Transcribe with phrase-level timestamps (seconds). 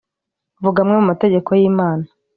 [0.63, 2.05] Vuga amwe mu mategeko y’Imana